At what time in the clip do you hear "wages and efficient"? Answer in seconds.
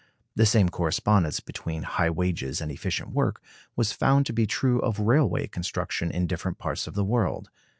2.09-3.11